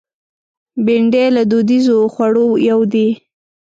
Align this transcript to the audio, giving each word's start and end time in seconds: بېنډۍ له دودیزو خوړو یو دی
بېنډۍ 0.85 1.27
له 1.35 1.43
دودیزو 1.51 1.97
خوړو 2.13 2.47
یو 2.69 2.79
دی 2.93 3.07